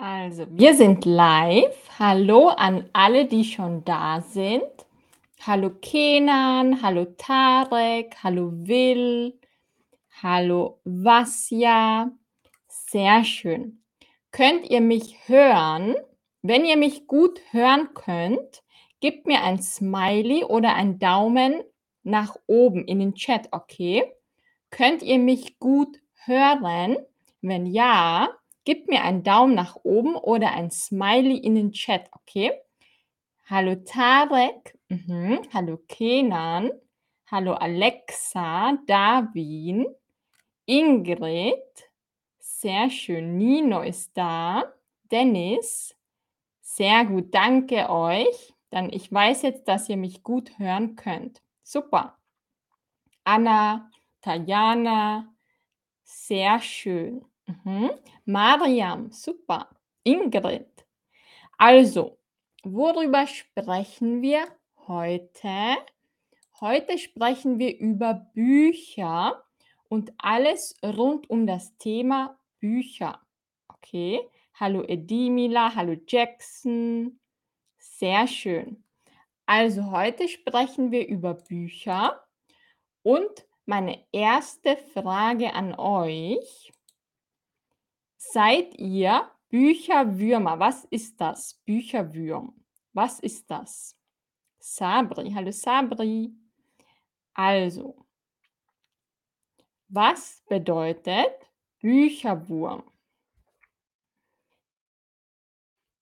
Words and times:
Also, 0.00 0.46
wir 0.50 0.76
sind 0.76 1.04
live. 1.06 1.74
Hallo 1.98 2.50
an 2.50 2.88
alle, 2.92 3.24
die 3.26 3.42
schon 3.42 3.84
da 3.84 4.20
sind. 4.20 4.62
Hallo 5.44 5.70
Kenan, 5.70 6.80
hallo 6.82 7.04
Tarek, 7.16 8.14
hallo 8.22 8.52
Will, 8.52 9.36
hallo 10.22 10.78
Vasja. 10.84 12.12
Sehr 12.68 13.24
schön. 13.24 13.82
Könnt 14.30 14.70
ihr 14.70 14.80
mich 14.80 15.16
hören? 15.26 15.96
Wenn 16.42 16.64
ihr 16.64 16.76
mich 16.76 17.08
gut 17.08 17.40
hören 17.50 17.88
könnt, 17.94 18.62
gebt 19.00 19.26
mir 19.26 19.42
ein 19.42 19.60
Smiley 19.60 20.44
oder 20.44 20.76
ein 20.76 21.00
Daumen 21.00 21.64
nach 22.04 22.36
oben 22.46 22.84
in 22.84 23.00
den 23.00 23.14
Chat, 23.16 23.48
okay? 23.50 24.04
Könnt 24.70 25.02
ihr 25.02 25.18
mich 25.18 25.58
gut 25.58 25.98
hören? 26.24 26.98
Wenn 27.40 27.66
ja, 27.66 28.28
gebt 28.68 28.90
mir 28.90 29.02
einen 29.02 29.22
Daumen 29.22 29.54
nach 29.54 29.76
oben 29.82 30.14
oder 30.14 30.52
ein 30.52 30.70
Smiley 30.70 31.38
in 31.38 31.54
den 31.54 31.72
Chat, 31.72 32.10
okay? 32.12 32.52
Hallo 33.46 33.76
Tarek, 33.76 34.78
mhm. 34.90 35.40
hallo 35.54 35.78
Kenan, 35.88 36.70
hallo 37.30 37.54
Alexa, 37.54 38.76
Darwin, 38.86 39.86
Ingrid, 40.66 41.54
sehr 42.40 42.90
schön, 42.90 43.38
Nino 43.38 43.80
ist 43.80 44.10
da, 44.14 44.70
Dennis, 45.10 45.96
sehr 46.60 47.06
gut, 47.06 47.34
danke 47.34 47.88
euch. 47.88 48.52
Dann 48.68 48.92
ich 48.92 49.10
weiß 49.10 49.42
jetzt, 49.44 49.66
dass 49.66 49.88
ihr 49.88 49.96
mich 49.96 50.22
gut 50.22 50.58
hören 50.58 50.94
könnt. 50.94 51.40
Super. 51.62 52.18
Anna, 53.24 53.90
Tajana, 54.20 55.34
sehr 56.04 56.60
schön. 56.60 57.24
Mhm. 57.48 57.90
Mariam, 58.26 59.10
super. 59.10 59.70
Ingrid. 60.04 60.68
Also, 61.56 62.18
worüber 62.62 63.26
sprechen 63.26 64.20
wir 64.20 64.46
heute? 64.86 65.78
Heute 66.60 66.98
sprechen 66.98 67.58
wir 67.58 67.78
über 67.78 68.28
Bücher 68.34 69.42
und 69.88 70.12
alles 70.18 70.76
rund 70.84 71.30
um 71.30 71.46
das 71.46 71.76
Thema 71.78 72.38
Bücher. 72.60 73.20
Okay. 73.68 74.20
Hallo 74.54 74.82
Edimila, 74.82 75.74
hallo 75.74 75.96
Jackson. 76.06 77.18
Sehr 77.78 78.26
schön. 78.26 78.84
Also 79.46 79.90
heute 79.90 80.28
sprechen 80.28 80.90
wir 80.90 81.06
über 81.06 81.34
Bücher 81.34 82.22
und 83.02 83.46
meine 83.64 84.04
erste 84.12 84.76
Frage 84.76 85.54
an 85.54 85.74
euch. 85.78 86.72
Seid 88.20 88.74
ihr 88.78 89.30
Bücherwürmer? 89.48 90.58
Was 90.58 90.84
ist 90.86 91.20
das? 91.20 91.54
Bücherwürm. 91.64 92.52
Was 92.92 93.20
ist 93.20 93.48
das? 93.48 93.96
Sabri, 94.58 95.30
hallo 95.32 95.52
Sabri. 95.52 96.32
Also, 97.32 97.94
was 99.88 100.42
bedeutet 100.48 101.30
Bücherwurm? 101.80 102.82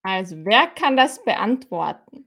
Also, 0.03 0.37
wer 0.44 0.69
kann 0.69 0.97
das 0.97 1.22
beantworten? 1.22 2.27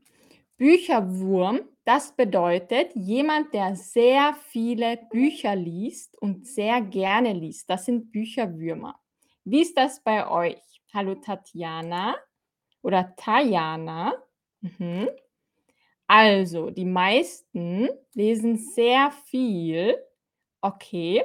Bücherwurm, 0.57 1.61
das 1.85 2.15
bedeutet 2.15 2.95
jemand, 2.95 3.53
der 3.55 3.75
sehr 3.75 4.35
viele 4.49 4.97
Bücher 5.09 5.55
liest 5.55 6.15
und 6.21 6.45
sehr 6.45 6.81
gerne 6.81 7.33
liest. 7.33 7.69
Das 7.69 7.85
sind 7.85 8.11
Bücherwürmer. 8.11 8.98
Wie 9.51 9.63
ist 9.63 9.75
das 9.75 9.99
bei 10.03 10.29
euch? 10.29 10.61
Hallo 10.93 11.15
Tatjana 11.15 12.15
oder 12.83 13.15
Tajana. 13.15 14.13
Mhm. 14.61 15.09
Also, 16.05 16.69
die 16.69 16.85
meisten 16.85 17.89
lesen 18.13 18.57
sehr 18.57 19.09
viel. 19.25 19.97
Okay. 20.61 21.23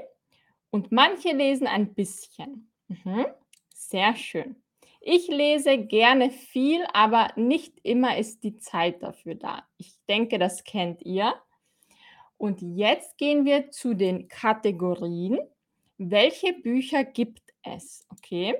Und 0.70 0.90
manche 0.90 1.32
lesen 1.32 1.66
ein 1.66 1.92
bisschen. 1.92 2.72
Mhm. 2.88 3.26
Sehr 3.74 4.16
schön. 4.16 4.56
Ich 5.02 5.28
lese 5.28 5.76
gerne 5.76 6.30
viel, 6.30 6.82
aber 6.94 7.28
nicht 7.36 7.78
immer 7.82 8.16
ist 8.16 8.42
die 8.42 8.56
Zeit 8.56 9.02
dafür 9.02 9.34
da. 9.34 9.68
Ich 9.76 9.98
denke, 10.08 10.38
das 10.38 10.64
kennt 10.64 11.02
ihr. 11.02 11.34
Und 12.38 12.62
jetzt 12.62 13.18
gehen 13.18 13.44
wir 13.44 13.70
zu 13.70 13.92
den 13.92 14.28
Kategorien. 14.28 15.38
Welche 15.98 16.54
Bücher 16.54 17.04
gibt 17.04 17.43
es? 17.64 18.06
Okay. 18.10 18.54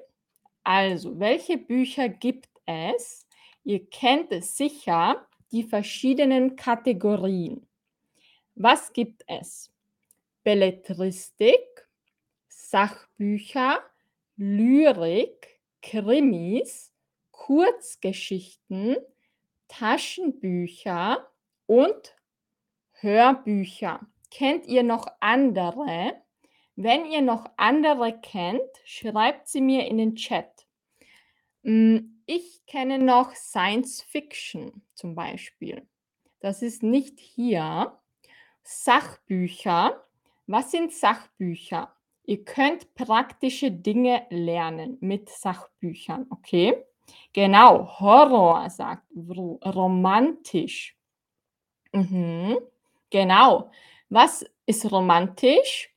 Also, 0.63 1.19
welche 1.19 1.59
Bücher 1.59 2.09
gibt 2.09 2.49
es? 2.67 3.27
Ihr 3.65 3.87
kennt 3.89 4.33
es 4.33 4.57
sicher, 4.57 5.27
die 5.53 5.63
verschiedenen 5.63 6.57
Kategorien. 6.57 7.67
Was 8.55 8.93
gibt 8.93 9.25
es? 9.27 9.71
Belletristik, 10.43 11.89
Sachbücher, 12.49 13.81
Lyrik, 14.37 15.61
Krimis, 15.83 16.93
Kurzgeschichten, 17.31 18.97
Taschenbücher 19.69 21.31
und 21.67 22.17
Hörbücher. 22.93 24.01
Kennt 24.31 24.67
ihr 24.67 24.83
noch 24.83 25.07
andere? 25.21 26.24
Wenn 26.77 27.05
ihr 27.07 27.23
noch 27.23 27.47
andere 27.57 28.19
kennt, 28.21 28.61
schreibt 28.85 29.49
sie 29.49 29.61
mir 29.61 29.87
in 29.87 29.99
den 29.99 30.17
Chat. 30.17 30.67
Hm, 31.63 32.23
ich 32.27 32.67
kenne 32.67 32.99
noch 32.99 33.35
Science 33.35 34.03
Fiction 34.03 34.83
zum 34.95 35.15
Beispiel. 35.15 35.87
Das 36.41 36.63
ist 36.63 36.83
nicht 36.83 37.21
hier. 37.21 37.99
Sachbücher. 38.63 40.03
Was 40.47 40.71
sind 40.71 40.93
Sachbücher? 40.93 41.95
Ihr 42.25 42.45
könnt 42.45 42.95
praktische 42.95 43.71
Dinge 43.71 44.27
lernen 44.31 44.97
mit 45.01 45.29
Sachbüchern, 45.29 46.27
okay? 46.31 46.85
Genau, 47.33 48.01
Horror 48.01 48.69
sagt 48.71 49.07
romantisch. 49.15 50.97
Mhm, 51.93 52.59
genau. 53.11 53.71
Was 54.09 54.45
ist 54.67 54.91
romantisch? 54.91 55.94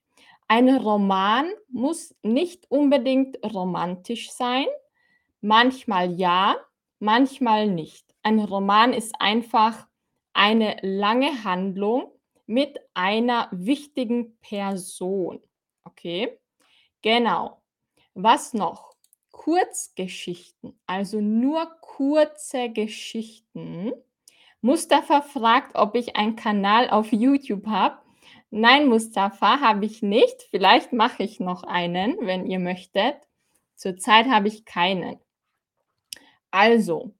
Ein 0.49 0.69
Roman 0.69 1.51
muss 1.67 2.15
nicht 2.23 2.71
unbedingt 2.71 3.37
romantisch 3.43 4.31
sein. 4.31 4.65
Manchmal 5.41 6.13
ja, 6.13 6.55
manchmal 6.99 7.67
nicht. 7.67 8.15
Ein 8.23 8.39
Roman 8.39 8.93
ist 8.93 9.13
einfach 9.19 9.87
eine 10.33 10.77
lange 10.81 11.43
Handlung 11.43 12.11
mit 12.45 12.79
einer 12.93 13.49
wichtigen 13.51 14.37
Person. 14.39 15.41
Okay, 15.83 16.37
genau. 17.01 17.61
Was 18.13 18.53
noch? 18.53 18.95
Kurzgeschichten, 19.31 20.79
also 20.87 21.21
nur 21.21 21.69
kurze 21.81 22.69
Geschichten. 22.69 23.93
Mustafa 24.61 25.21
fragt, 25.21 25.75
ob 25.75 25.95
ich 25.95 26.15
einen 26.15 26.35
Kanal 26.35 26.89
auf 26.89 27.11
YouTube 27.11 27.67
habe. 27.67 27.99
Nein, 28.49 28.87
Mustafa, 28.87 29.59
habe 29.59 29.85
ich 29.85 30.01
nicht. 30.01 30.43
Vielleicht 30.49 30.93
mache 30.93 31.23
ich 31.23 31.39
noch 31.39 31.63
einen, 31.63 32.17
wenn 32.21 32.45
ihr 32.45 32.59
möchtet. 32.59 33.15
Zurzeit 33.75 34.27
habe 34.27 34.47
ich 34.47 34.65
keinen. 34.65 35.19
Also, 36.49 37.13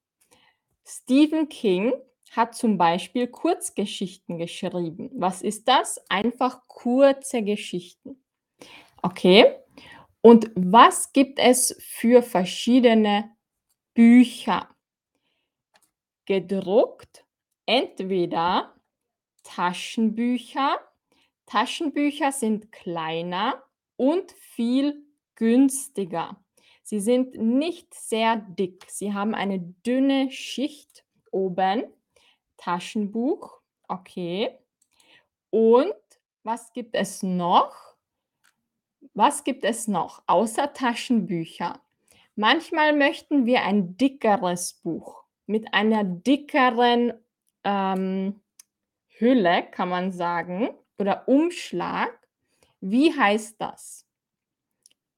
Stephen 0.86 1.50
King 1.50 1.94
hat 2.32 2.56
zum 2.56 2.78
Beispiel 2.78 3.28
Kurzgeschichten 3.28 4.38
geschrieben. 4.38 5.10
Was 5.14 5.42
ist 5.42 5.68
das? 5.68 6.02
Einfach 6.10 6.68
kurze 6.68 7.44
Geschichten. 7.44 8.24
Okay. 9.02 9.53
Und 10.22 10.52
was 10.56 11.14
gibt 11.14 11.40
es 11.40 11.78
für 11.80 12.22
verschiedene 12.22 13.35
Bücher? 13.94 14.70
Gedruckt, 16.26 17.26
entweder 17.66 18.76
Taschenbücher. 19.44 20.80
Taschenbücher 21.47 22.32
sind 22.32 22.72
kleiner 22.72 23.64
und 23.96 24.32
viel 24.34 25.03
günstiger. 25.35 26.38
Sie 26.84 26.99
sind 26.99 27.35
nicht 27.35 27.94
sehr 27.94 28.38
dick. 28.38 28.85
Sie 28.90 29.14
haben 29.14 29.34
eine 29.34 29.59
dünne 29.59 30.32
Schicht 30.32 31.05
oben. 31.32 31.84
Taschenbuch, 32.58 33.59
okay. 33.88 34.58
Und 35.49 35.94
was 36.44 36.72
gibt 36.73 36.96
es 36.96 37.23
noch? 37.23 37.76
Was 39.14 39.44
gibt 39.44 39.64
es 39.64 39.88
noch 39.88 40.22
außer 40.28 40.73
Taschenbücher? 40.73 41.79
Manchmal 42.35 42.96
möchten 42.96 43.46
wir 43.46 43.64
ein 43.64 43.97
dickeres 43.97 44.73
Buch 44.84 45.23
mit 45.46 45.73
einer 45.73 46.03
dickeren 46.03 47.14
ähm, 47.64 48.41
Hülle, 49.08 49.64
kann 49.72 49.90
man 49.90 50.11
sagen, 50.11 50.70
oder 50.97 51.28
Umschlag. 51.28 52.28
Wie 52.79 53.17
heißt 53.17 53.59
das? 53.59 54.05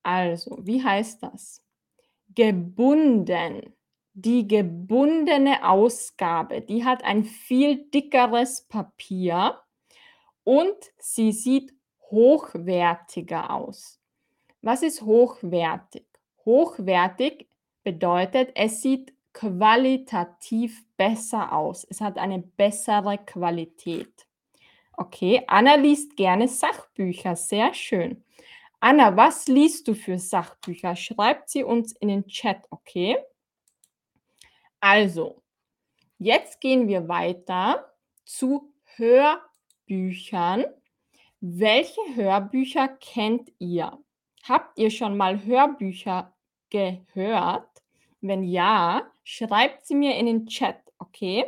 Also, 0.04 0.60
wie 0.62 0.84
heißt 0.84 1.24
das? 1.24 1.64
gebunden. 2.36 3.74
Die 4.14 4.48
gebundene 4.48 5.68
Ausgabe, 5.68 6.62
die 6.62 6.84
hat 6.84 7.04
ein 7.04 7.24
viel 7.24 7.90
dickeres 7.90 8.68
Papier 8.68 9.60
und 10.44 10.76
sie 10.98 11.31
sieht 11.31 11.74
hochwertiger 12.10 13.52
aus. 13.52 14.02
Was 14.62 14.84
ist 14.84 15.04
hochwertig? 15.04 16.06
Hochwertig 16.44 17.48
bedeutet, 17.84 18.52
es 18.56 18.81
sieht 18.81 19.14
qualitativ 19.31 20.86
besser 20.98 21.54
aus. 21.54 21.86
Es 21.90 22.02
hat 22.02 22.18
eine 22.18 22.40
bessere 22.40 23.20
Qualität. 23.20 24.28
Okay, 25.01 25.42
Anna 25.48 25.75
liest 25.75 26.18
gerne 26.18 26.50
Sachbücher. 26.50 27.34
Sehr 27.34 27.74
schön. 27.74 28.22
Anna, 28.81 29.16
was 29.16 29.48
liest 29.48 29.88
du 29.88 29.94
für 29.94 30.19
Sachbücher? 30.19 30.94
Schreibt 30.98 31.50
sie 31.50 31.63
uns 31.63 31.94
in 31.94 32.10
den 32.10 32.28
Chat, 32.28 32.68
okay? 32.69 33.16
Also, 34.81 35.42
jetzt 36.18 36.60
gehen 36.60 36.90
wir 36.90 37.07
weiter 37.07 37.94
zu 38.25 38.74
Hörbüchern. 38.98 40.66
Welche 41.40 42.02
Hörbücher 42.16 42.90
kennt 42.90 43.54
ihr? 43.57 43.98
Habt 44.44 44.78
ihr 44.78 44.92
schon 44.92 45.16
mal 45.16 45.45
Hörbücher 45.45 46.36
gehört? 46.69 47.69
Wenn 48.19 48.44
ja, 48.44 49.10
schreibt 49.24 49.86
sie 49.86 49.95
mir 49.95 50.18
in 50.18 50.25
den 50.25 50.45
Chat, 50.48 50.81
okay? 50.98 51.45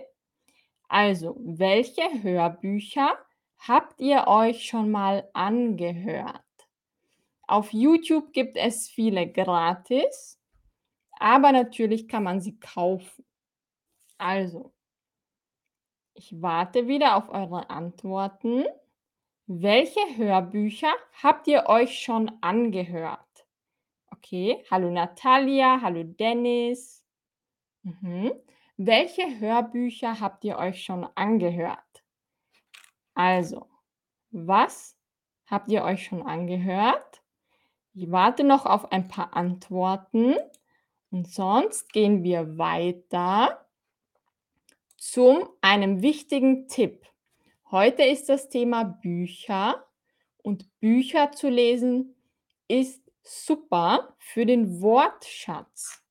Also, 0.88 1.36
welche 1.42 2.24
Hörbücher 2.24 3.18
habt 3.68 4.00
ihr 4.02 4.28
euch 4.28 4.66
schon 4.66 4.92
mal 4.92 5.30
angehört? 5.34 6.42
Auf 7.48 7.74
YouTube 7.74 8.34
gibt 8.34 8.58
es 8.58 8.88
viele 8.88 9.32
gratis, 9.32 10.40
aber 11.20 11.52
natürlich 11.52 12.08
kann 12.08 12.24
man 12.24 12.42
sie 12.42 12.60
kaufen. 12.60 13.26
Also, 14.18 14.74
ich 16.14 16.42
warte 16.42 16.88
wieder 16.88 17.16
auf 17.16 17.30
eure 17.30 17.70
Antworten. 17.70 18.66
Welche 19.48 20.00
Hörbücher 20.18 20.94
habt 21.22 21.48
ihr 21.48 21.66
euch 21.68 22.00
schon 22.00 22.32
angehört? 22.42 23.20
Okay, 24.12 24.64
hallo 24.70 24.92
Natalia, 24.92 25.82
hallo 25.82 26.04
Dennis. 26.04 27.04
Mhm. 27.84 28.32
Welche 28.78 29.40
Hörbücher 29.40 30.20
habt 30.20 30.44
ihr 30.44 30.58
euch 30.58 30.84
schon 30.84 31.08
angehört? 31.16 32.01
Also, 33.14 33.68
was 34.32 34.98
habt 35.46 35.70
ihr 35.70 35.84
euch 35.84 36.06
schon 36.06 36.24
angehört? 36.24 37.22
Ich 37.94 38.10
warte 38.10 38.44
noch 38.44 38.66
auf 38.66 38.92
ein 38.92 39.08
paar 39.10 39.36
Antworten 39.36 40.36
und 41.10 41.30
sonst 41.30 41.92
gehen 41.92 42.24
wir 42.24 42.58
weiter 42.58 43.68
zu 44.98 45.58
einem 45.60 46.02
wichtigen 46.02 46.68
Tipp. 46.70 47.06
Heute 47.70 48.04
ist 48.04 48.30
das 48.30 48.50
Thema 48.50 48.84
Bücher 48.84 49.86
und 50.38 50.80
Bücher 50.80 51.32
zu 51.32 51.50
lesen 51.50 52.16
ist 52.68 53.02
super 53.24 54.16
für 54.20 54.46
den 54.46 54.82
Wortschatz. 54.82 56.02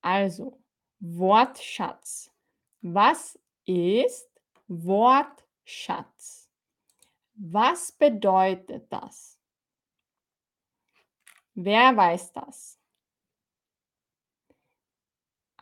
Also, 0.00 0.60
Wortschatz. 1.00 2.30
Was 2.82 3.38
ist 3.66 4.30
Wortschatz? 4.68 5.49
Was 7.34 7.92
bedeutet 7.92 8.92
das? 8.92 9.38
Wer 11.54 11.96
weiß 11.96 12.32
das? 12.32 12.78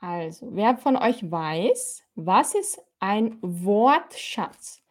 Also, 0.00 0.55
wer 0.55 0.76
von 0.76 0.96
euch 0.96 1.28
weiß, 1.28 2.05
was 2.14 2.55
ist 2.55 2.81
ein 3.00 3.38
Wortschatz? 3.43 4.82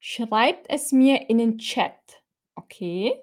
Schreibt 0.00 0.68
es 0.70 0.92
mir 0.92 1.28
in 1.28 1.38
den 1.38 1.58
Chat, 1.58 2.22
okay? 2.54 3.22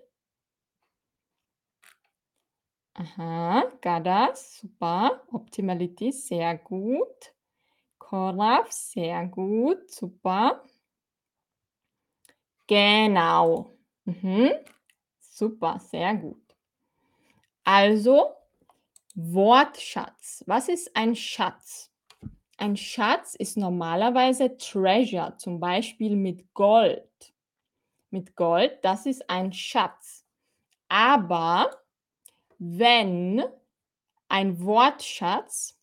Aha, 2.94 3.71
Gadas, 3.81 4.59
super. 4.59 5.21
Optimality, 5.31 6.12
sehr 6.12 6.57
gut. 6.57 7.33
Koraf, 7.97 8.71
sehr 8.71 9.25
gut, 9.27 9.89
super. 9.89 10.63
Genau. 12.71 13.77
Mhm. 14.06 14.50
Super, 15.19 15.77
sehr 15.79 16.15
gut. 16.15 16.56
Also, 17.65 18.31
Wortschatz. 19.13 20.41
Was 20.47 20.69
ist 20.69 20.95
ein 20.95 21.13
Schatz? 21.13 21.91
Ein 22.56 22.77
Schatz 22.77 23.35
ist 23.35 23.57
normalerweise 23.57 24.56
Treasure, 24.56 25.35
zum 25.35 25.59
Beispiel 25.59 26.15
mit 26.15 26.53
Gold. 26.53 27.33
Mit 28.09 28.38
Gold, 28.38 28.79
das 28.83 29.06
ist 29.06 29.29
ein 29.29 29.51
Schatz. 29.51 30.25
Aber 30.88 31.71
wenn 32.57 33.44
ein 34.29 34.62
Wortschatz, 34.63 35.77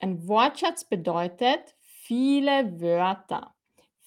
ein 0.00 0.26
Wortschatz 0.26 0.86
bedeutet 0.86 1.76
viele 1.80 2.80
Wörter, 2.80 3.54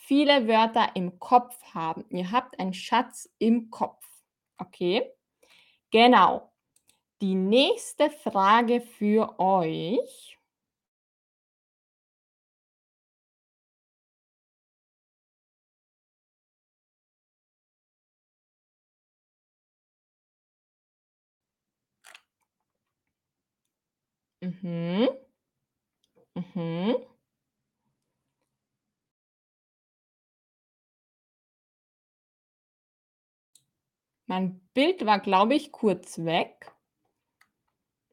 viele 0.05 0.47
Wörter 0.47 0.95
im 0.95 1.19
Kopf 1.19 1.57
haben. 1.73 2.05
Ihr 2.09 2.31
habt 2.31 2.59
einen 2.59 2.73
Schatz 2.73 3.29
im 3.39 3.69
Kopf. 3.69 4.05
Okay? 4.57 5.11
Genau. 5.91 6.51
Die 7.21 7.35
nächste 7.35 8.09
Frage 8.11 8.81
für 8.81 9.39
euch. 9.39 10.39
Mhm. 24.41 25.07
Mhm. 26.35 27.12
Mein 34.33 34.59
Bild 34.73 35.05
war, 35.05 35.19
glaube 35.19 35.53
ich, 35.53 35.71
kurz 35.71 36.25
weg. 36.25 36.73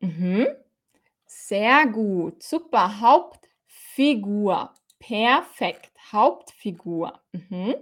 Mhm. 0.00 0.48
Sehr 1.24 1.86
gut. 1.86 2.42
Super. 2.42 3.00
Hauptfigur. 3.00 4.74
Perfekt. 4.98 5.92
Hauptfigur. 6.12 7.18
Mhm. 7.32 7.74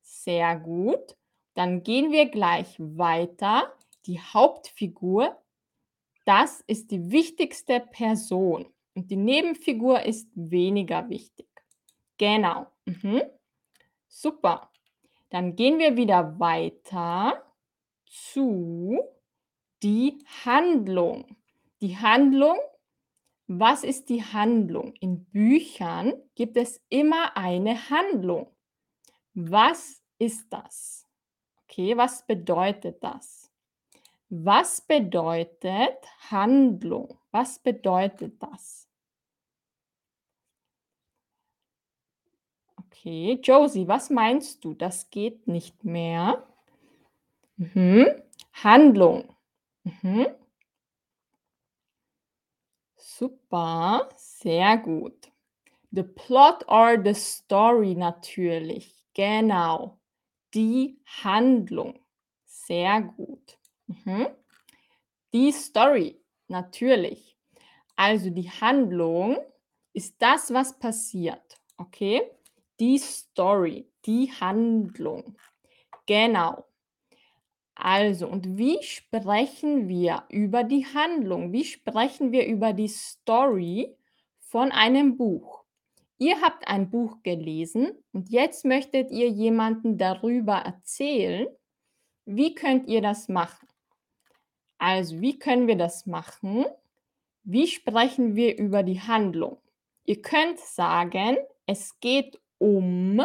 Sehr 0.00 0.58
gut. 0.58 1.14
Dann 1.52 1.82
gehen 1.82 2.10
wir 2.10 2.30
gleich 2.30 2.74
weiter. 2.78 3.74
Die 4.06 4.18
Hauptfigur, 4.18 5.36
das 6.24 6.62
ist 6.66 6.90
die 6.90 7.10
wichtigste 7.10 7.80
Person. 7.80 8.64
Und 8.94 9.10
die 9.10 9.16
Nebenfigur 9.16 10.04
ist 10.04 10.30
weniger 10.34 11.10
wichtig. 11.10 11.48
Genau. 12.16 12.66
Mhm. 12.86 13.24
Super. 14.08 14.70
Dann 15.28 15.54
gehen 15.54 15.78
wir 15.78 15.98
wieder 15.98 16.40
weiter 16.40 17.43
zu 18.14 19.00
die 19.82 20.24
Handlung. 20.44 21.36
Die 21.80 21.98
Handlung, 21.98 22.56
was 23.46 23.82
ist 23.82 24.08
die 24.08 24.22
Handlung? 24.22 24.94
In 25.00 25.24
Büchern 25.26 26.14
gibt 26.34 26.56
es 26.56 26.80
immer 26.88 27.36
eine 27.36 27.90
Handlung. 27.90 28.50
Was 29.34 30.00
ist 30.18 30.46
das? 30.52 31.06
Okay, 31.64 31.96
was 31.96 32.24
bedeutet 32.24 33.02
das? 33.02 33.50
Was 34.28 34.80
bedeutet 34.80 35.98
Handlung? 36.30 37.18
Was 37.32 37.58
bedeutet 37.58 38.40
das? 38.40 38.88
Okay, 42.76 43.40
Josie, 43.42 43.88
was 43.88 44.08
meinst 44.08 44.64
du? 44.64 44.74
Das 44.74 45.10
geht 45.10 45.48
nicht 45.48 45.84
mehr. 45.84 46.46
Mhm. 47.58 48.06
Handlung. 48.52 49.36
Mhm. 49.84 50.26
Super, 52.98 54.08
sehr 54.16 54.78
gut. 54.78 55.30
The 55.92 56.04
plot 56.04 56.64
or 56.68 56.98
the 57.02 57.14
story 57.14 57.94
natürlich. 57.94 59.04
Genau. 59.14 60.00
Die 60.54 60.98
Handlung. 61.24 62.00
Sehr 62.44 63.02
gut. 63.02 63.58
Mhm. 63.86 64.28
Die 65.32 65.52
Story, 65.52 66.20
natürlich. 66.48 67.36
Also 67.96 68.30
die 68.30 68.50
Handlung 68.50 69.38
ist 69.92 70.16
das, 70.20 70.52
was 70.52 70.78
passiert. 70.78 71.58
Okay? 71.76 72.22
Die 72.80 72.98
Story, 72.98 73.88
die 74.06 74.32
Handlung. 74.32 75.36
Genau. 76.06 76.66
Also, 77.74 78.28
und 78.28 78.56
wie 78.56 78.82
sprechen 78.82 79.88
wir 79.88 80.24
über 80.28 80.62
die 80.62 80.86
Handlung? 80.86 81.52
Wie 81.52 81.64
sprechen 81.64 82.32
wir 82.32 82.46
über 82.46 82.72
die 82.72 82.88
Story 82.88 83.96
von 84.38 84.70
einem 84.70 85.16
Buch? 85.16 85.64
Ihr 86.18 86.40
habt 86.40 86.68
ein 86.68 86.90
Buch 86.90 87.22
gelesen 87.22 87.92
und 88.12 88.30
jetzt 88.30 88.64
möchtet 88.64 89.10
ihr 89.10 89.28
jemanden 89.28 89.98
darüber 89.98 90.54
erzählen. 90.54 91.48
Wie 92.24 92.54
könnt 92.54 92.88
ihr 92.88 93.02
das 93.02 93.28
machen? 93.28 93.68
Also, 94.78 95.20
wie 95.20 95.38
können 95.38 95.66
wir 95.66 95.76
das 95.76 96.06
machen? 96.06 96.64
Wie 97.42 97.66
sprechen 97.66 98.36
wir 98.36 98.56
über 98.56 98.82
die 98.82 99.00
Handlung? 99.00 99.58
Ihr 100.04 100.22
könnt 100.22 100.60
sagen, 100.60 101.36
es 101.66 101.98
geht 102.00 102.40
um 102.58 103.20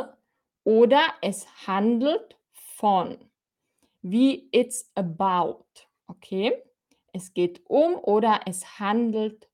oder 0.64 1.02
es 1.22 1.48
handelt 1.68 2.38
von. 2.54 3.29
Wie 4.02 4.48
it's 4.52 4.90
about, 4.96 5.66
okay? 6.08 6.64
Es 7.14 7.34
geht 7.34 7.62
um 7.66 7.96
oder 7.96 8.42
es 8.46 8.80
handelt 8.80 9.50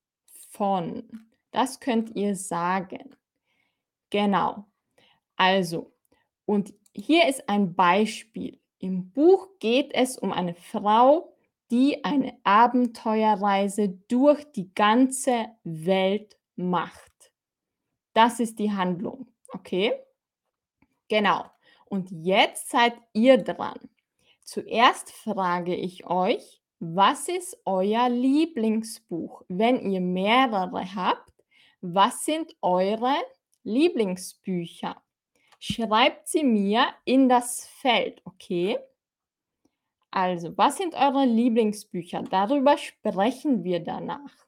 von. 0.49 1.27
Das 1.51 1.79
könnt 1.79 2.15
ihr 2.15 2.35
sagen. 2.35 3.15
Genau. 4.09 4.65
Also, 5.35 5.93
und 6.45 6.73
hier 6.93 7.27
ist 7.27 7.49
ein 7.49 7.75
Beispiel. 7.75 8.59
Im 8.79 9.11
Buch 9.11 9.49
geht 9.59 9.93
es 9.93 10.17
um 10.17 10.31
eine 10.31 10.53
Frau, 10.53 11.33
die 11.71 12.03
eine 12.03 12.37
Abenteuerreise 12.43 13.89
durch 14.07 14.43
die 14.51 14.73
ganze 14.75 15.47
Welt 15.63 16.37
macht. 16.55 17.31
Das 18.13 18.39
ist 18.39 18.59
die 18.59 18.71
Handlung, 18.71 19.27
okay? 19.49 19.93
Genau. 21.07 21.45
Und 21.85 22.11
jetzt 22.11 22.69
seid 22.69 22.93
ihr 23.13 23.37
dran. 23.37 23.79
Zuerst 24.45 25.11
frage 25.11 25.75
ich 25.75 26.05
euch, 26.05 26.61
was 26.79 27.27
ist 27.27 27.57
euer 27.65 28.09
Lieblingsbuch? 28.09 29.41
Wenn 29.47 29.91
ihr 29.91 30.01
mehrere 30.01 30.93
habt, 30.93 31.33
was 31.81 32.25
sind 32.25 32.55
eure 32.61 33.15
Lieblingsbücher? 33.63 35.01
Schreibt 35.59 36.27
sie 36.27 36.43
mir 36.43 36.85
in 37.05 37.27
das 37.27 37.65
Feld, 37.65 38.21
okay? 38.23 38.77
Also, 40.11 40.55
was 40.55 40.77
sind 40.77 40.93
eure 40.93 41.25
Lieblingsbücher? 41.25 42.21
Darüber 42.21 42.77
sprechen 42.77 43.63
wir 43.63 43.79
danach. 43.79 44.45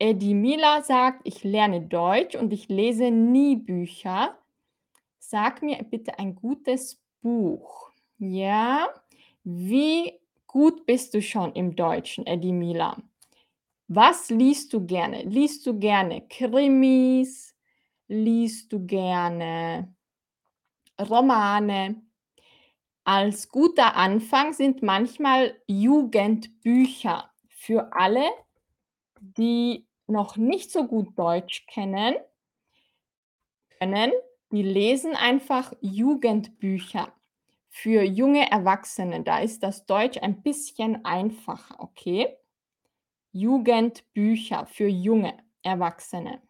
Eddie 0.00 0.34
Mila 0.34 0.82
sagt, 0.82 1.20
ich 1.22 1.44
lerne 1.44 1.82
Deutsch 1.82 2.34
und 2.34 2.52
ich 2.52 2.68
lese 2.68 3.12
nie 3.12 3.54
Bücher. 3.54 4.36
Sag 5.20 5.62
mir 5.62 5.80
bitte 5.84 6.18
ein 6.18 6.34
gutes 6.34 7.01
Buch. 7.22 7.92
Ja, 8.18 8.88
wie 9.44 10.20
gut 10.46 10.84
bist 10.86 11.14
du 11.14 11.22
schon 11.22 11.52
im 11.54 11.74
Deutschen, 11.74 12.26
Eddie 12.26 12.52
Mila? 12.52 12.96
Was 13.88 14.30
liest 14.30 14.72
du 14.72 14.84
gerne? 14.86 15.22
Liest 15.22 15.66
du 15.66 15.78
gerne 15.78 16.26
Krimis? 16.28 17.54
Liest 18.08 18.72
du 18.72 18.84
gerne 18.86 19.94
Romane? 21.00 22.02
Als 23.04 23.48
guter 23.48 23.96
Anfang 23.96 24.52
sind 24.52 24.82
manchmal 24.82 25.56
Jugendbücher 25.66 27.30
für 27.48 27.92
alle, 27.92 28.24
die 29.20 29.86
noch 30.06 30.36
nicht 30.36 30.70
so 30.70 30.86
gut 30.86 31.18
Deutsch 31.18 31.66
kennen 31.66 32.14
können. 33.78 34.12
Die 34.52 34.62
lesen 34.62 35.16
einfach 35.16 35.72
Jugendbücher 35.80 37.12
für 37.70 38.02
junge 38.04 38.50
Erwachsene. 38.50 39.22
Da 39.24 39.40
ist 39.40 39.62
das 39.64 39.86
Deutsch 39.86 40.18
ein 40.22 40.42
bisschen 40.42 41.04
einfacher, 41.04 41.80
okay? 41.80 42.36
Jugendbücher 43.32 44.66
für 44.66 44.88
junge 44.88 45.36
Erwachsene. 45.62 46.40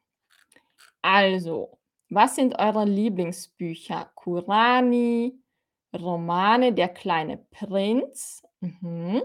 Also, 1.03 1.79
was 2.11 2.37
sind 2.37 2.59
eure 2.59 2.85
Lieblingsbücher? 2.85 4.11
Kurani, 4.15 5.39
Romane 5.95 6.73
Der 6.73 6.89
kleine 6.89 7.39
Prinz, 7.51 8.43
mhm. 8.61 9.23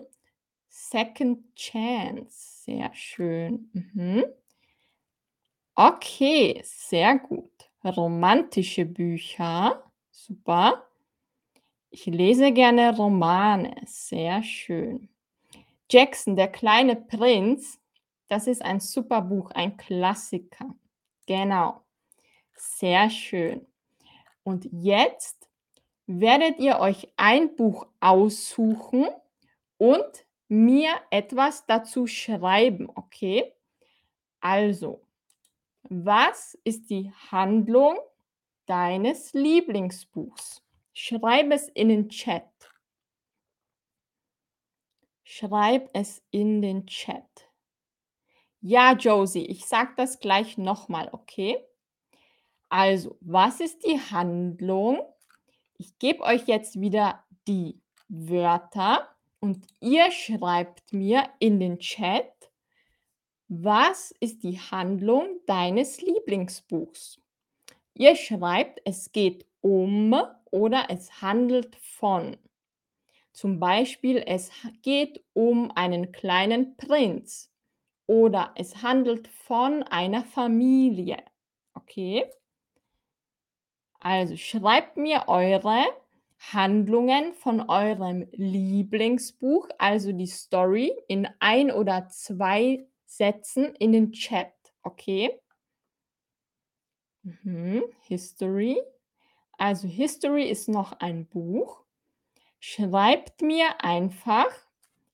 Second 0.69 1.55
Chance, 1.55 2.63
sehr 2.65 2.93
schön. 2.93 3.69
Mhm. 3.73 4.25
Okay, 5.77 6.61
sehr 6.65 7.17
gut. 7.19 7.66
Romantische 7.89 8.85
Bücher, 8.85 9.83
super. 10.11 10.87
Ich 11.89 12.05
lese 12.05 12.51
gerne 12.51 12.95
Romane, 12.95 13.75
sehr 13.85 14.43
schön. 14.43 15.09
Jackson, 15.89 16.35
der 16.35 16.49
kleine 16.49 16.95
Prinz, 16.95 17.79
das 18.27 18.47
ist 18.47 18.61
ein 18.61 18.79
super 18.79 19.21
Buch, 19.21 19.51
ein 19.51 19.77
Klassiker. 19.77 20.75
Genau, 21.25 21.81
sehr 22.55 23.09
schön. 23.09 23.65
Und 24.43 24.67
jetzt 24.71 25.49
werdet 26.07 26.59
ihr 26.59 26.79
euch 26.79 27.07
ein 27.17 27.55
Buch 27.55 27.87
aussuchen 27.99 29.07
und 29.77 30.25
mir 30.47 30.89
etwas 31.09 31.65
dazu 31.65 32.07
schreiben, 32.07 32.89
okay? 32.95 33.53
Also, 34.39 35.06
was 35.89 36.57
ist 36.63 36.89
die 36.89 37.11
Handlung 37.31 37.97
deines 38.65 39.33
Lieblingsbuchs? 39.33 40.61
Schreib 40.93 41.51
es 41.51 41.69
in 41.69 41.89
den 41.89 42.09
Chat. 42.09 42.49
Schreib 45.23 45.89
es 45.93 46.23
in 46.31 46.61
den 46.61 46.87
Chat. 46.87 47.49
Ja, 48.61 48.93
Josie, 48.93 49.45
ich 49.45 49.65
sage 49.65 49.93
das 49.95 50.19
gleich 50.19 50.57
nochmal, 50.57 51.09
okay? 51.11 51.63
Also, 52.69 53.17
was 53.21 53.59
ist 53.59 53.85
die 53.85 53.99
Handlung? 53.99 55.01
Ich 55.77 55.99
gebe 55.99 56.23
euch 56.23 56.47
jetzt 56.47 56.81
wieder 56.81 57.23
die 57.47 57.79
Wörter 58.09 59.07
und 59.39 59.67
ihr 59.79 60.11
schreibt 60.11 60.91
mir 60.91 61.29
in 61.39 61.59
den 61.59 61.79
Chat, 61.79 62.33
was 63.47 64.11
ist 64.19 64.43
die 64.43 64.59
Handlung 64.59 65.39
deines 65.45 66.01
Lieblingsbuchs? 66.01 67.19
Ihr 67.93 68.15
schreibt, 68.15 68.81
es 68.85 69.11
geht 69.11 69.45
um 69.61 70.15
oder 70.51 70.87
es 70.89 71.21
handelt 71.21 71.75
von. 71.75 72.37
Zum 73.31 73.59
Beispiel, 73.59 74.23
es 74.25 74.51
geht 74.81 75.23
um 75.33 75.71
einen 75.71 76.11
kleinen 76.11 76.75
Prinz 76.75 77.51
oder 78.05 78.51
es 78.55 78.81
handelt 78.81 79.27
von 79.27 79.83
einer 79.83 80.23
Familie. 80.23 81.17
Okay? 81.73 82.25
Also 83.99 84.35
schreibt 84.37 84.97
mir 84.97 85.25
eure 85.27 85.85
Handlungen 86.51 87.33
von 87.33 87.69
eurem 87.69 88.27
Lieblingsbuch, 88.31 89.69
also 89.77 90.11
die 90.11 90.27
Story, 90.27 90.91
in 91.07 91.27
ein 91.39 91.71
oder 91.71 92.07
zwei 92.09 92.87
Sätzen 93.07 93.73
in 93.75 93.93
den 93.93 94.11
Chat. 94.11 94.53
Okay? 94.83 95.39
Mhm. 97.23 97.83
History. 98.01 98.79
Also 99.57 99.87
History 99.87 100.47
ist 100.47 100.69
noch 100.69 100.91
ein 100.99 101.25
Buch. 101.25 101.83
Schreibt 102.59 103.41
mir 103.41 103.83
einfach 103.83 104.51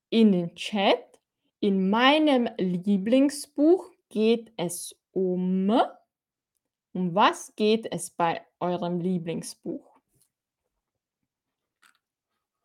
in 0.09 0.31
den 0.31 0.55
Chat, 0.55 1.19
in 1.59 1.89
meinem 1.89 2.50
Lieblingsbuch 2.57 3.89
geht 4.09 4.51
es 4.57 4.95
um. 5.12 5.71
Um 6.93 7.15
was 7.15 7.55
geht 7.55 7.91
es 7.91 8.12
bei 8.12 8.41
eurem 8.59 9.00
Lieblingsbuch? 9.00 10.00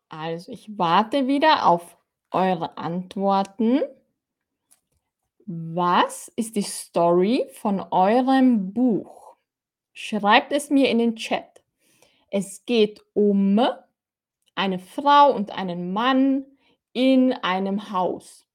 Also 0.09 0.51
ich 0.51 0.77
warte 0.77 1.27
wieder 1.27 1.65
auf 1.65 1.97
eure 2.31 2.77
Antworten. 2.77 3.81
Was 5.51 6.31
ist 6.35 6.57
die 6.57 6.61
Story 6.61 7.49
von 7.53 7.79
eurem 7.79 8.71
Buch? 8.71 9.35
Schreibt 9.93 10.51
es 10.51 10.69
mir 10.69 10.87
in 10.91 10.99
den 10.99 11.15
Chat. 11.15 11.63
Es 12.29 12.67
geht 12.67 13.03
um 13.15 13.59
eine 14.53 14.77
Frau 14.77 15.33
und 15.33 15.49
einen 15.49 15.91
Mann 15.91 16.45
in 16.93 17.33
einem 17.33 17.91
Haus. 17.91 18.45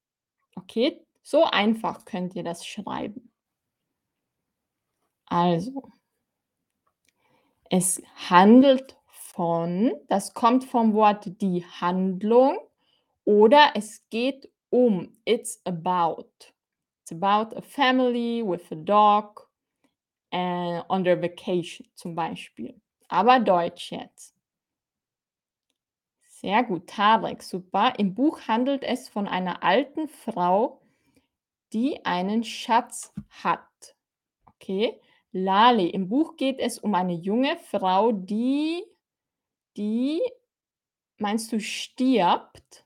Okay, 0.55 1.05
so 1.21 1.43
einfach 1.43 2.05
könnt 2.05 2.33
ihr 2.33 2.45
das 2.45 2.65
schreiben. 2.65 3.29
Also, 5.25 5.91
es 7.69 8.01
handelt 8.29 8.97
von, 9.09 9.91
das 10.07 10.33
kommt 10.33 10.63
vom 10.63 10.93
Wort 10.93 11.41
die 11.41 11.65
Handlung 11.65 12.57
oder 13.25 13.73
es 13.75 14.07
geht 14.09 14.49
um, 14.69 15.17
it's 15.25 15.59
about. 15.65 16.54
It's 17.05 17.11
about 17.11 17.55
a 17.55 17.61
family 17.61 18.41
with 18.41 18.71
a 18.71 18.75
dog 18.75 19.39
uh, 20.33 20.81
on 20.89 21.03
their 21.03 21.15
vacation 21.15 21.85
zum 21.93 22.15
Beispiel. 22.15 22.81
Aber 23.09 23.39
Deutsch 23.39 23.91
jetzt. 23.91 24.33
Sehr 26.27 26.63
gut, 26.63 26.87
Tarek, 26.87 27.43
super. 27.43 27.93
Im 27.99 28.15
Buch 28.15 28.47
handelt 28.47 28.83
es 28.83 29.07
von 29.07 29.27
einer 29.27 29.61
alten 29.61 30.07
Frau, 30.07 30.81
die 31.73 32.03
einen 32.03 32.43
Schatz 32.43 33.13
hat. 33.29 33.95
Okay. 34.47 34.99
Lali, 35.31 35.89
im 35.89 36.09
Buch 36.09 36.37
geht 36.37 36.57
es 36.59 36.79
um 36.79 36.95
eine 36.95 37.13
junge 37.13 37.55
Frau, 37.57 38.13
die 38.13 38.83
die 39.77 40.23
meinst 41.17 41.51
du 41.51 41.59
stirbt? 41.59 42.83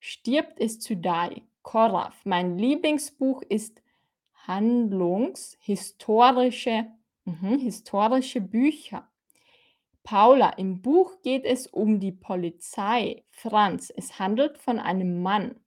Stirbt 0.00 0.60
ist 0.60 0.86
to 0.86 0.94
die. 0.94 1.45
Koraf, 1.66 2.24
mein 2.24 2.56
Lieblingsbuch 2.58 3.42
ist 3.42 3.82
handlungshistorische 4.46 6.86
mhm, 7.24 7.58
historische 7.58 8.40
Bücher. 8.40 9.10
Paula, 10.04 10.50
im 10.50 10.80
Buch 10.80 11.20
geht 11.22 11.44
es 11.44 11.66
um 11.66 11.98
die 11.98 12.12
Polizei. 12.12 13.24
Franz, 13.30 13.92
es 13.96 14.20
handelt 14.20 14.58
von 14.58 14.78
einem 14.78 15.24
Mann. 15.24 15.58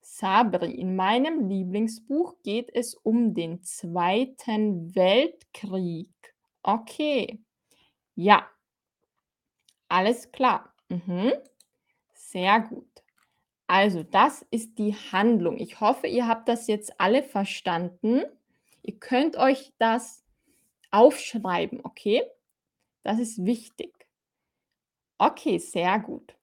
Sabri, 0.00 0.72
in 0.72 0.96
meinem 0.96 1.48
Lieblingsbuch 1.48 2.34
geht 2.42 2.74
es 2.74 2.96
um 2.96 3.32
den 3.32 3.62
Zweiten 3.62 4.92
Weltkrieg. 4.96 6.34
Okay. 6.64 7.44
Ja. 8.16 8.50
Alles 9.86 10.32
klar. 10.32 10.74
Mhm. 10.88 11.32
Sehr 12.12 12.58
gut. 12.58 13.03
Also, 13.66 14.02
das 14.02 14.44
ist 14.50 14.78
die 14.78 14.94
Handlung. 14.94 15.58
Ich 15.58 15.80
hoffe, 15.80 16.06
ihr 16.06 16.28
habt 16.28 16.48
das 16.48 16.66
jetzt 16.66 17.00
alle 17.00 17.22
verstanden. 17.22 18.22
Ihr 18.82 18.98
könnt 18.98 19.36
euch 19.36 19.72
das 19.78 20.22
aufschreiben, 20.90 21.80
okay? 21.82 22.22
Das 23.02 23.18
ist 23.18 23.44
wichtig. 23.44 24.06
Okay, 25.18 25.58
sehr 25.58 25.98
gut. 25.98 26.36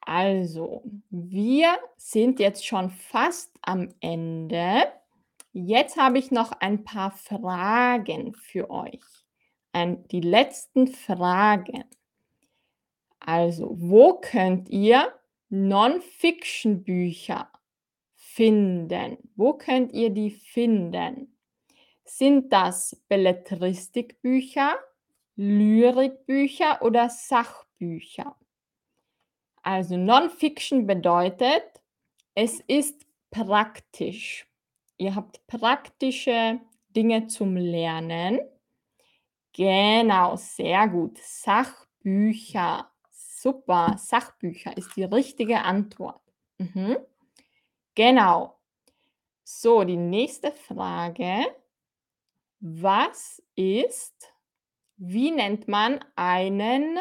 Also, 0.00 0.82
wir 1.08 1.78
sind 1.96 2.38
jetzt 2.40 2.66
schon 2.66 2.90
fast 2.90 3.56
am 3.62 3.94
Ende. 4.00 4.92
Jetzt 5.52 5.96
habe 5.96 6.18
ich 6.18 6.30
noch 6.30 6.52
ein 6.52 6.84
paar 6.84 7.12
Fragen 7.12 8.34
für 8.34 8.68
euch. 8.68 9.02
Ein, 9.72 10.06
die 10.08 10.20
letzten 10.20 10.88
Fragen. 10.88 11.84
Also, 13.18 13.70
wo 13.78 14.20
könnt 14.20 14.68
ihr 14.68 15.12
Non-Fiction-Bücher 15.54 17.48
finden? 18.16 19.18
Wo 19.36 19.52
könnt 19.52 19.92
ihr 19.92 20.10
die 20.10 20.32
finden? 20.32 21.38
Sind 22.04 22.52
das 22.52 23.00
Belletristikbücher, 23.08 24.76
Lyrikbücher 25.36 26.82
oder 26.82 27.08
Sachbücher? 27.08 28.36
Also 29.62 29.96
Non-Fiction 29.96 30.88
bedeutet, 30.88 31.62
es 32.34 32.58
ist 32.66 33.06
praktisch. 33.30 34.48
Ihr 34.96 35.14
habt 35.14 35.46
praktische 35.46 36.58
Dinge 36.88 37.28
zum 37.28 37.56
Lernen. 37.56 38.40
Genau, 39.52 40.34
sehr 40.34 40.88
gut. 40.88 41.16
Sachbücher. 41.18 42.90
Super, 43.44 43.96
Sachbücher 43.98 44.74
ist 44.74 44.96
die 44.96 45.04
richtige 45.04 45.60
Antwort. 45.60 46.22
Mhm. 46.56 46.96
Genau. 47.94 48.58
So, 49.42 49.84
die 49.84 49.98
nächste 49.98 50.50
Frage. 50.50 51.44
Was 52.60 53.42
ist, 53.54 54.32
wie 54.96 55.30
nennt 55.30 55.68
man 55.68 56.02
einen 56.16 57.00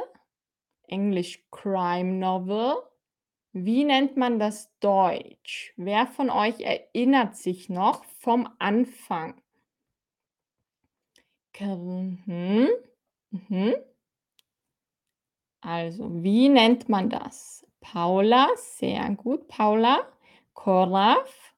Englisch 0.90 1.46
Crime 1.50 2.16
Novel? 2.16 2.76
Wie 3.54 3.86
nennt 3.86 4.18
man 4.18 4.38
das 4.38 4.70
Deutsch? 4.82 5.74
Wer 5.78 6.08
von 6.08 6.30
euch 6.30 6.60
erinnert 6.60 7.38
sich 7.38 7.70
noch 7.70 8.04
vom 8.20 8.50
Anfang? 8.60 9.42
Mhm. 12.28 12.68
Mhm. 13.32 13.76
Also, 15.66 16.10
wie 16.24 16.50
nennt 16.50 16.90
man 16.90 17.10
das? 17.10 17.66
Paula, 17.80 18.50
sehr 18.56 19.10
gut, 19.12 19.48
Paula. 19.48 20.06
Koraf. 20.54 21.54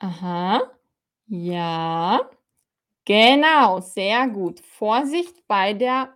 Aha. 0.00 0.62
Ja. 1.28 2.28
Genau, 3.04 3.80
sehr 3.80 4.26
gut. 4.28 4.58
Vorsicht 4.60 5.46
bei 5.46 5.72
der 5.72 6.14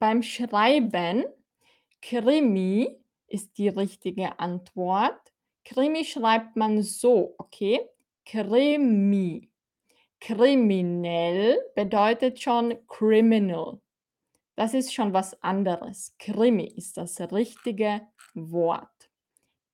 beim 0.00 0.22
Schreiben. 0.22 1.24
Krimi 2.02 2.96
ist 3.28 3.56
die 3.56 3.68
richtige 3.68 4.38
Antwort. 4.40 5.32
Krimi 5.64 6.04
schreibt 6.04 6.56
man 6.56 6.82
so, 6.82 7.34
okay? 7.38 7.80
Krimi. 8.26 9.50
Kriminell 10.20 11.58
bedeutet 11.76 12.40
schon 12.40 12.74
criminal. 12.88 13.78
Das 14.56 14.74
ist 14.74 14.94
schon 14.94 15.12
was 15.12 15.40
anderes. 15.42 16.14
Krimi 16.18 16.66
ist 16.66 16.96
das 16.96 17.20
richtige 17.32 18.06
Wort. 18.34 19.10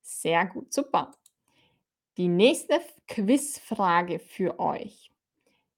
Sehr 0.01 0.47
gut, 0.47 0.73
super. 0.73 1.13
Die 2.17 2.29
nächste 2.29 2.81
Quizfrage 3.07 4.19
für 4.19 4.59
euch. 4.59 5.11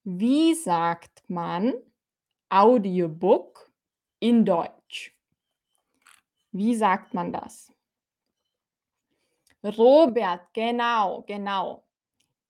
Wie 0.05 0.55
sagt 0.55 1.23
man 1.29 1.75
Audiobook 2.49 3.71
in 4.21 4.45
Deutsch? 4.45 5.15
Wie 6.53 6.75
sagt 6.75 7.15
man 7.15 7.33
das? 7.33 7.73
Robert, 9.65 10.53
genau, 10.53 11.23
genau. 11.27 11.85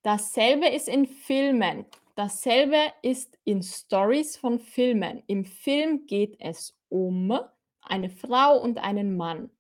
Dasselbe 0.03 0.69
ist 0.69 0.89
in 0.89 1.07
Filmen. 1.07 1.87
Dasselbe 2.15 2.93
ist 3.01 3.39
in 3.45 3.63
Stories 3.63 4.37
von 4.37 4.59
Filmen. 4.59 5.23
Im 5.29 5.47
Film 5.47 6.07
geht 6.07 6.37
es 6.41 6.77
um 6.91 7.39
eine 7.81 8.11
Frau 8.11 8.59
und 8.61 8.79
einen 8.79 9.17
Mann. 9.17 9.51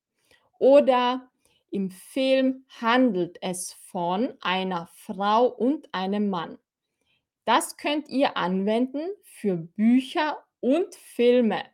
Oder 0.58 1.30
im 1.70 1.90
Film 1.90 2.66
handelt 2.80 3.38
es 3.40 3.72
von 3.72 4.34
einer 4.42 4.86
Frau 4.92 5.46
und 5.46 5.88
einem 5.94 6.28
Mann. 6.28 6.58
Das 7.46 7.78
könnt 7.78 8.10
ihr 8.10 8.36
anwenden 8.36 9.00
für 9.22 9.56
Bücher 9.56 10.44
und 10.60 10.94
Filme, 10.94 11.64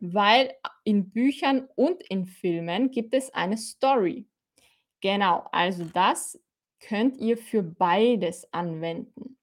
weil 0.00 0.52
in 0.82 1.10
Büchern 1.10 1.68
und 1.76 2.02
in 2.10 2.26
Filmen 2.26 2.90
gibt 2.90 3.14
es 3.14 3.32
eine 3.32 3.56
Story. 3.56 4.26
Genau, 5.00 5.46
also 5.52 5.84
das 5.84 6.40
könnt 6.80 7.18
ihr 7.18 7.38
für 7.38 7.62
beides 7.62 8.52
anwenden. 8.52 9.38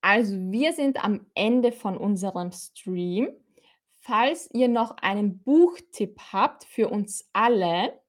Also 0.00 0.34
wir 0.36 0.72
sind 0.72 1.02
am 1.04 1.26
Ende 1.34 1.72
von 1.72 1.96
unserem 1.96 2.52
Stream. 2.52 3.28
Falls 4.00 4.48
ihr 4.52 4.68
noch 4.68 4.96
einen 4.98 5.42
Buchtipp 5.42 6.18
habt 6.32 6.64
für 6.64 6.88
uns 6.88 7.28
alle, 7.32 8.00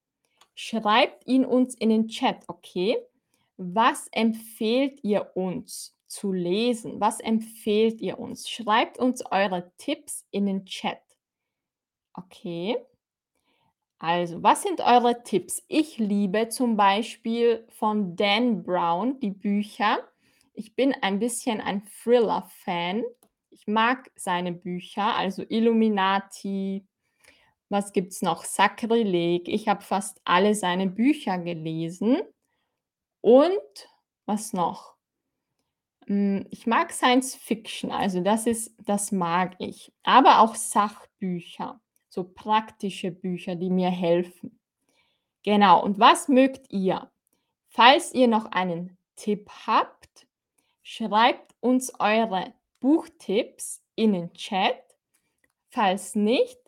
schreibt 0.62 1.26
ihn 1.26 1.44
uns 1.44 1.74
in 1.74 1.90
den 1.90 2.08
Chat, 2.08 2.44
okay? 2.48 2.96
Was 3.58 4.08
empfehlt 4.12 5.04
ihr 5.04 5.32
uns 5.36 5.98
zu 6.06 6.32
lesen? 6.32 7.02
Was 7.02 7.20
empfehlt 7.20 8.00
ihr 8.00 8.20
uns? 8.20 8.48
Schreibt 8.48 9.00
uns 9.00 9.26
eure 9.26 9.72
Tipps 9.78 10.28
in 10.30 10.46
den 10.46 10.66
Chat. 10.66 11.02
Okay. 12.14 12.78
Also, 13.98 14.44
was 14.44 14.62
sind 14.62 14.82
eure 14.82 15.24
Tipps? 15.24 15.64
Ich 15.68 15.98
liebe 15.98 16.50
zum 16.50 16.78
Beispiel 16.78 17.66
von 17.70 18.16
Dan 18.16 18.62
Brown 18.62 19.20
die 19.20 19.32
Bücher. 19.32 20.08
Ich 20.54 20.76
bin 20.76 20.94
ein 21.02 21.18
bisschen 21.18 21.60
ein 21.60 21.84
Thriller-Fan. 22.04 23.04
Ich 23.50 23.66
mag 23.66 24.12
seine 24.16 24.52
Bücher, 24.52 25.16
also 25.16 25.44
Illuminati. 25.48 26.86
Was 27.72 27.94
gibt's 27.94 28.22
noch? 28.22 28.44
Sakrileg. 28.44 29.48
Ich 29.48 29.70
habe 29.70 29.82
fast 29.82 30.20
alle 30.26 30.56
seine 30.56 30.88
Bücher 30.88 31.38
gelesen. 31.38 32.22
Und 33.22 33.90
was 34.26 34.52
noch? 34.52 34.96
Hm, 36.08 36.46
ich 36.50 36.68
mag 36.68 36.92
Science 36.92 37.36
Fiction, 37.36 37.92
also 37.92 38.20
das 38.20 38.46
ist 38.46 38.76
das 38.80 39.14
mag 39.14 39.56
ich, 39.60 39.94
aber 40.04 40.42
auch 40.42 40.56
Sachbücher, 40.56 41.80
so 42.10 42.24
praktische 42.26 43.12
Bücher, 43.12 43.56
die 43.56 43.70
mir 43.70 43.90
helfen. 43.90 44.60
Genau, 45.44 45.82
und 45.84 46.00
was 46.00 46.28
mögt 46.28 46.72
ihr? 46.72 47.10
Falls 47.70 48.14
ihr 48.14 48.28
noch 48.28 48.46
einen 48.52 48.98
Tipp 49.16 49.50
habt, 49.66 50.28
schreibt 50.84 51.56
uns 51.62 51.94
eure 52.00 52.54
Buchtipps 52.82 53.82
in 53.96 54.14
den 54.14 54.34
Chat. 54.34 54.84
Falls 55.70 56.16
nicht, 56.16 56.61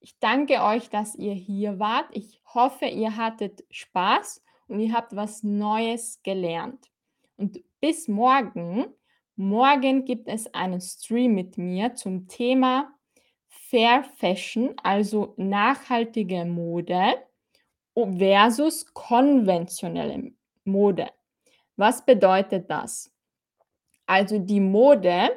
ich 0.00 0.18
danke 0.18 0.62
euch, 0.62 0.88
dass 0.88 1.14
ihr 1.14 1.34
hier 1.34 1.78
wart. 1.78 2.08
Ich 2.12 2.40
hoffe, 2.54 2.86
ihr 2.86 3.16
hattet 3.16 3.64
Spaß 3.70 4.42
und 4.68 4.80
ihr 4.80 4.92
habt 4.92 5.14
was 5.14 5.42
Neues 5.42 6.20
gelernt. 6.22 6.90
Und 7.36 7.60
bis 7.80 8.08
morgen. 8.08 8.86
Morgen 9.36 10.04
gibt 10.04 10.28
es 10.28 10.52
einen 10.52 10.80
Stream 10.80 11.34
mit 11.34 11.56
mir 11.56 11.94
zum 11.94 12.28
Thema 12.28 12.92
Fair 13.48 14.04
Fashion, 14.16 14.74
also 14.82 15.34
nachhaltige 15.36 16.44
Mode 16.44 17.14
versus 17.94 18.84
konventionelle 18.92 20.32
Mode. 20.64 21.08
Was 21.76 22.04
bedeutet 22.04 22.70
das? 22.70 23.10
Also 24.06 24.38
die 24.38 24.60
Mode, 24.60 25.30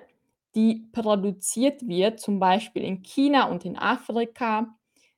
die 0.55 0.87
produziert 0.91 1.87
wird, 1.87 2.19
zum 2.19 2.39
Beispiel 2.39 2.83
in 2.83 3.01
China 3.01 3.49
und 3.49 3.65
in 3.65 3.77
Afrika, 3.77 4.75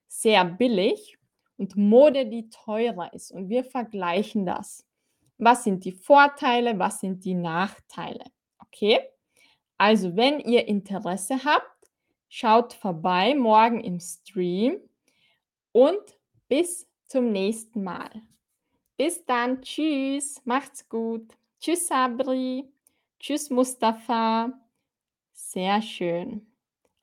sehr 0.08 0.46
billig 0.46 1.18
und 1.58 1.76
Mode, 1.76 2.26
die 2.28 2.50
teurer 2.50 3.14
ist. 3.14 3.32
Und 3.32 3.50
wir 3.50 3.64
vergleichen 3.64 4.46
das. 4.46 4.86
Was 5.38 5.64
sind 5.64 5.84
die 5.84 5.92
Vorteile, 5.92 6.80
was 6.80 7.02
sind 7.02 7.26
die 7.26 7.34
Nachteile? 7.34 8.26
Okay? 8.60 9.00
Also, 9.78 10.16
wenn 10.16 10.40
ihr 10.40 10.68
Interesse 10.68 11.44
habt, 11.44 11.90
schaut 12.30 12.74
vorbei 12.74 13.36
morgen 13.36 13.82
im 13.82 14.00
Stream 14.00 14.80
und 15.74 16.00
bis 16.48 16.88
zum 17.06 17.32
nächsten 17.32 17.84
Mal. 17.84 18.10
Bis 18.98 19.26
dann, 19.26 19.62
tschüss, 19.62 20.42
macht's 20.46 20.88
gut. 20.88 21.36
Tschüss, 21.60 21.88
Sabri. 21.88 22.72
Tschüss, 23.20 23.50
Mustafa. 23.50 24.54
Sehr 25.56 25.82
schön. 25.82 26.46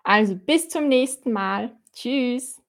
Also, 0.05 0.37
bis 0.37 0.69
zum 0.69 0.88
nächsten 0.88 1.33
Mal. 1.33 1.77
Tschüss. 1.95 2.62